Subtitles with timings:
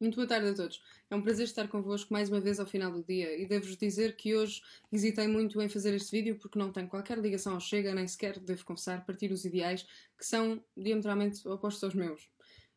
[0.00, 0.80] Muito boa tarde a todos.
[1.10, 4.14] É um prazer estar convosco mais uma vez ao final do dia e devo-vos dizer
[4.14, 7.92] que hoje hesitei muito em fazer este vídeo porque não tenho qualquer ligação ao Chega,
[7.92, 9.84] nem sequer, devo confessar, partir os ideais
[10.16, 12.30] que são diametralmente opostos aos meus.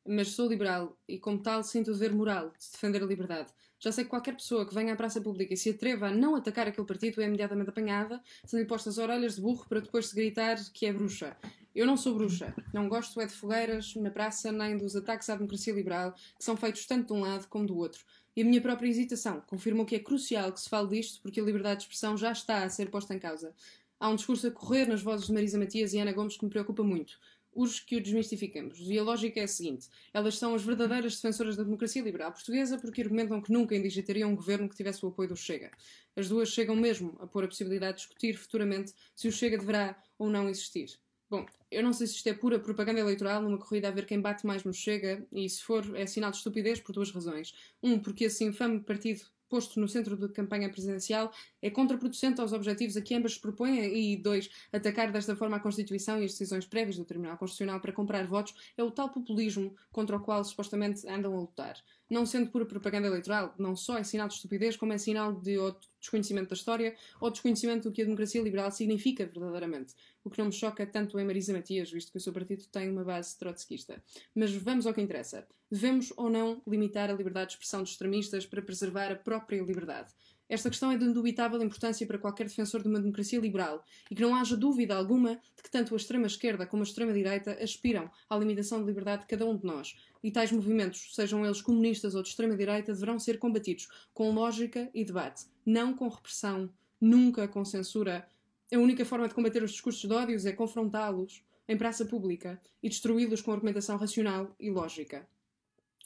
[0.03, 3.53] Mas sou liberal e, como tal, sinto o dever moral de defender a liberdade.
[3.79, 6.35] Já sei que qualquer pessoa que venha à praça pública e se atreva a não
[6.35, 10.57] atacar aquele partido é imediatamente apanhada, sendo-lhe postas orelhas de burro para depois se gritar
[10.73, 11.37] que é bruxa.
[11.73, 12.53] Eu não sou bruxa.
[12.73, 16.57] Não gosto é de fogueiras na praça nem dos ataques à democracia liberal que são
[16.57, 18.03] feitos tanto de um lado como do outro.
[18.35, 21.43] E a minha própria hesitação confirmou que é crucial que se fale disto porque a
[21.43, 23.55] liberdade de expressão já está a ser posta em causa.
[23.97, 26.51] Há um discurso a correr nas vozes de Marisa Matias e Ana Gomes que me
[26.51, 27.17] preocupa muito.
[27.53, 28.77] Urge que o desmistifiquemos.
[28.79, 32.77] E a lógica é a seguinte: elas são as verdadeiras defensoras da democracia liberal portuguesa
[32.77, 35.71] porque argumentam que nunca indigitariam um governo que tivesse o apoio do Chega.
[36.17, 40.01] As duas chegam mesmo a pôr a possibilidade de discutir futuramente se o Chega deverá
[40.17, 40.99] ou não existir.
[41.31, 44.19] Bom, eu não sei se isto é pura propaganda eleitoral numa corrida a ver quem
[44.19, 47.53] bate mais no Chega, e se for, é sinal de estupidez por duas razões.
[47.81, 52.97] Um, porque esse infame partido posto no centro da campanha presidencial é contraproducente aos objetivos
[52.97, 56.65] a que ambas se propõem e, dois, atacar desta forma a Constituição e as decisões
[56.65, 61.07] prévias do Tribunal Constitucional para comprar votos é o tal populismo contra o qual supostamente
[61.07, 61.77] andam a lutar.
[62.11, 65.55] Não sendo pura propaganda eleitoral, não só é sinal de estupidez, como é sinal de
[65.97, 69.95] desconhecimento da história ou desconhecimento do que a democracia liberal significa verdadeiramente.
[70.21, 72.89] O que não me choca tanto em Marisa Matias, visto que o seu partido tem
[72.89, 74.03] uma base trotskista.
[74.35, 75.47] Mas vamos ao que interessa.
[75.71, 80.13] Devemos ou não limitar a liberdade de expressão dos extremistas para preservar a própria liberdade?
[80.51, 84.21] Esta questão é de indubitável importância para qualquer defensor de uma democracia liberal e que
[84.21, 88.81] não haja dúvida alguma de que tanto a extrema-esquerda como a extrema-direita aspiram à limitação
[88.81, 89.95] de liberdade de cada um de nós.
[90.21, 95.05] E tais movimentos, sejam eles comunistas ou de extrema-direita, deverão ser combatidos com lógica e
[95.05, 98.27] debate, não com repressão, nunca com censura.
[98.73, 102.89] A única forma de combater os discursos de ódios é confrontá-los em praça pública e
[102.89, 105.25] destruí-los com argumentação racional e lógica.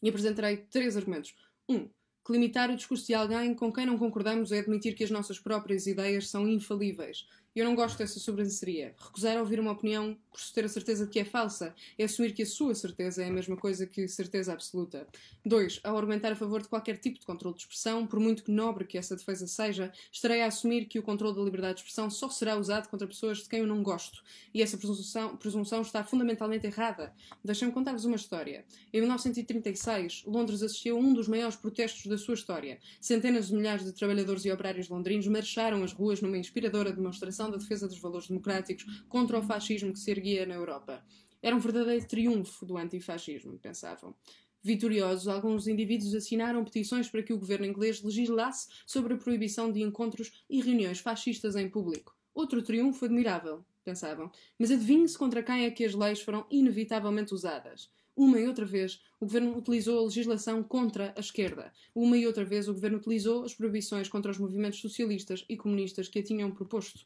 [0.03, 1.35] E apresentarei três argumentos.
[1.67, 1.89] Um,
[2.25, 5.39] que limitar o discurso de alguém com quem não concordamos é admitir que as nossas
[5.39, 7.27] próprias ideias são infalíveis
[7.59, 8.93] eu não gosto dessa sobranceria.
[8.97, 12.43] Recusar ouvir uma opinião por ter a certeza de que é falsa é assumir que
[12.43, 15.07] a sua certeza é a mesma coisa que certeza absoluta.
[15.45, 15.79] 2.
[15.83, 18.83] Ao argumentar a favor de qualquer tipo de controle de expressão, por muito que nobre
[18.83, 22.29] que essa defesa seja, estarei a assumir que o controle da liberdade de expressão só
[22.29, 24.21] será usado contra pessoas de quem eu não gosto.
[24.53, 27.13] E essa presunção, presunção está fundamentalmente errada.
[27.43, 28.65] Deixem-me contar-vos uma história.
[28.91, 32.79] Em 1936, Londres assistiu a um dos maiores protestos da sua história.
[32.99, 37.57] Centenas de milhares de trabalhadores e operários londrinos marcharam as ruas numa inspiradora demonstração da
[37.57, 41.03] defesa dos valores democráticos contra o fascismo que se erguia na Europa.
[41.41, 44.15] Era um verdadeiro triunfo do antifascismo, pensavam.
[44.63, 49.81] Vitoriosos, alguns indivíduos assinaram petições para que o governo inglês legislasse sobre a proibição de
[49.83, 52.15] encontros e reuniões fascistas em público.
[52.33, 54.31] Outro triunfo admirável, pensavam.
[54.57, 57.91] Mas adivinhe-se contra quem é que as leis foram inevitavelmente usadas.
[58.17, 61.71] Uma e outra vez, o governo utilizou a legislação contra a esquerda.
[61.93, 66.07] Uma e outra vez, o governo utilizou as proibições contra os movimentos socialistas e comunistas
[66.07, 67.05] que a tinham proposto.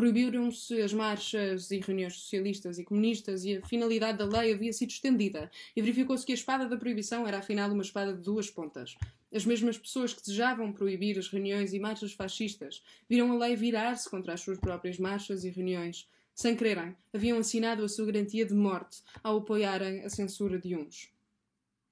[0.00, 4.88] Proibiram-se as marchas e reuniões socialistas e comunistas e a finalidade da lei havia sido
[4.88, 8.96] estendida e verificou-se que a espada da proibição era afinal uma espada de duas pontas.
[9.30, 14.08] As mesmas pessoas que desejavam proibir as reuniões e marchas fascistas viram a lei virar-se
[14.08, 16.08] contra as suas próprias marchas e reuniões.
[16.34, 21.10] Sem quererem, haviam assinado a sua garantia de morte ao apoiarem a censura de uns.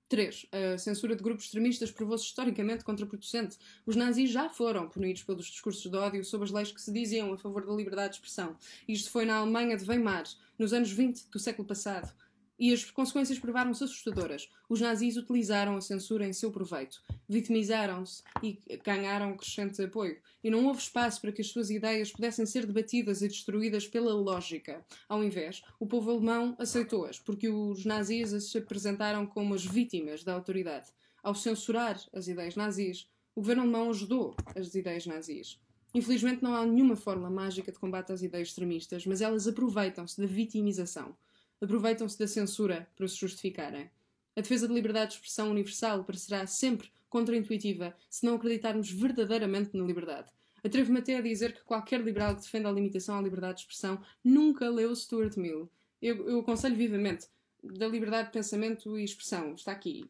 [0.09, 0.47] 3.
[0.75, 3.59] A censura de grupos extremistas provou-se historicamente contraproducente.
[3.87, 7.33] Os nazis já foram punidos pelos discursos de ódio sob as leis que se diziam
[7.33, 8.57] a favor da liberdade de expressão.
[8.87, 10.25] Isto foi na Alemanha de Weimar,
[10.59, 12.13] nos anos 20 do século passado.
[12.59, 14.49] E as consequências provaram-se assustadoras.
[14.69, 20.19] Os nazis utilizaram a censura em seu proveito, vitimizaram-se e ganharam crescente apoio.
[20.43, 24.13] E não houve espaço para que as suas ideias pudessem ser debatidas e destruídas pela
[24.13, 24.85] lógica.
[25.09, 30.35] Ao invés, o povo alemão aceitou-as, porque os nazis se apresentaram como as vítimas da
[30.35, 30.89] autoridade.
[31.23, 35.61] Ao censurar as ideias nazis, o governo alemão ajudou as ideias nazis.
[35.95, 40.27] Infelizmente, não há nenhuma fórmula mágica de combate às ideias extremistas, mas elas aproveitam-se da
[40.27, 41.15] vitimização
[41.61, 43.91] aproveitam-se da censura para se justificarem.
[44.37, 49.85] A defesa da liberdade de expressão universal parecerá sempre contraintuitiva se não acreditarmos verdadeiramente na
[49.85, 50.31] liberdade.
[50.63, 54.01] Atrevo-me até a dizer que qualquer liberal que defenda a limitação à liberdade de expressão
[54.23, 55.71] nunca leu Stuart Mill.
[56.01, 57.27] Eu, eu aconselho vivamente
[57.63, 59.55] da liberdade de pensamento e expressão.
[59.55, 60.09] Está aqui.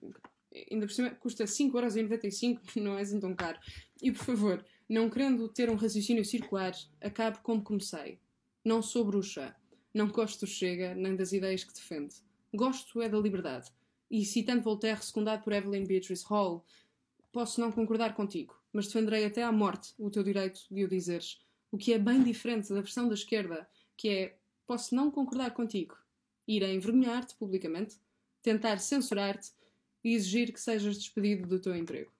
[0.71, 3.59] Ainda por cima custa 5,95€, não é assim tão caro.
[4.03, 8.19] E por favor, não querendo ter um raciocínio circular, acabe como comecei.
[8.65, 9.55] Não sou bruxa.
[9.93, 12.17] Não gosto do Chega, nem das ideias que defende.
[12.55, 13.70] Gosto é da liberdade.
[14.11, 16.64] E citando Voltaire, secundado por Evelyn Beatrice Hall,
[17.32, 21.40] posso não concordar contigo, mas defenderei até à morte o teu direito de o dizeres.
[21.70, 25.96] O que é bem diferente da versão da esquerda, que é posso não concordar contigo,
[26.46, 27.96] ir a envergonhar-te publicamente,
[28.43, 29.50] tentar censurar-te
[30.02, 32.11] e exigir que sejas despedido do teu emprego.